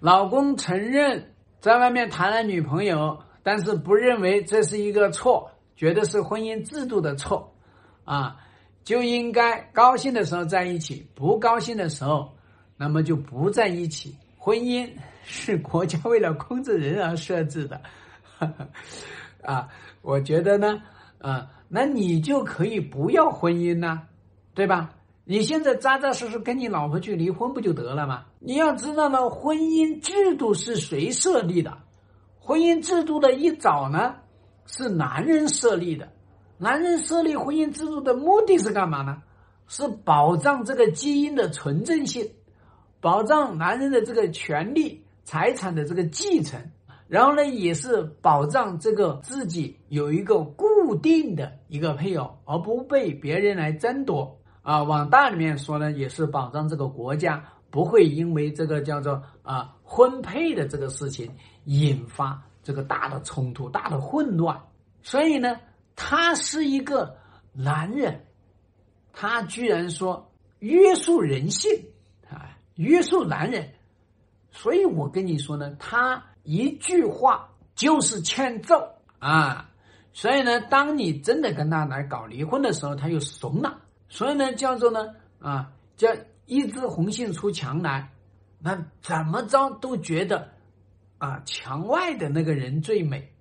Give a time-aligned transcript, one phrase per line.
[0.00, 7.52] 老公承认在外面谈了女朋友，但是不认为这是一个错，觉得是婚姻制度的错，
[8.04, 8.36] 啊，
[8.84, 12.32] 就应该高兴的时候在一起，不高兴的时候，
[12.76, 14.16] 那么就不在一起。
[14.36, 14.88] 婚姻
[15.24, 17.80] 是国家为了控制人而设置的，
[19.42, 19.68] 啊，
[20.00, 20.80] 我觉得呢，
[21.18, 24.02] 啊，那你就可以不要婚姻呢，
[24.54, 24.90] 对吧？
[25.30, 28.24] 你现在扎扎实实跟你老婆去离婚不就得了吗？
[28.38, 31.76] 你要知道呢，婚姻制度是谁设立的？
[32.38, 34.14] 婚姻制度的一早呢，
[34.64, 36.08] 是男人设立的。
[36.56, 39.22] 男人设立婚姻制度的目的是干嘛呢？
[39.66, 42.30] 是保障这个基因的纯正性，
[43.02, 46.58] 保障男人的这个权利、财产的这个继承，
[47.06, 54.38] 然后呢，也是保障这个自己有一个固定的一个配偶，而不被别人来争夺。
[54.68, 64.60] 啊，往大里面说呢，也是保障这个国家不会因为这个叫做啊婚配的这个事情引发这个大的冲突、大的混乱。
[65.00, 65.56] 所以呢，
[65.96, 67.16] 他是一个
[67.54, 68.26] 男人，
[69.14, 71.70] 他居然说约束人性
[72.28, 73.72] 啊，约束男人。
[74.50, 78.86] 所以我跟你说呢，他一句话就是欠揍
[79.18, 79.70] 啊。
[80.12, 83.84] 所以呢，当你真的跟他来搞离婚的时候，他又怂了。
[84.08, 86.08] 所以呢，叫做呢啊，叫
[86.46, 88.10] 一枝红杏出墙来，
[88.58, 90.50] 那怎么着都觉得
[91.18, 93.32] 啊，墙外的那个人最美。